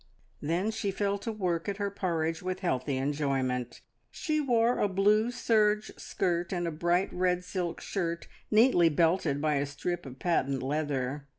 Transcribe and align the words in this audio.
Then 0.41 0.71
she 0.71 0.89
fell 0.89 1.19
to 1.19 1.31
work 1.31 1.69
at 1.69 1.77
her 1.77 1.91
porridge 1.91 2.41
with 2.41 2.61
healthy 2.61 2.97
enjoyment. 2.97 3.81
She 4.09 4.41
wore 4.41 4.79
a 4.79 4.87
blue 4.87 5.29
serge 5.29 5.91
skirt 5.95 6.51
and 6.51 6.67
a 6.67 6.71
bright, 6.71 7.13
red 7.13 7.43
silk 7.45 7.79
shirt, 7.81 8.27
neatly 8.49 8.89
belted 8.89 9.39
by 9.39 9.57
a 9.57 9.67
strip 9.67 10.07
of 10.07 10.17
patent 10.17 10.63
leather. 10.63 11.27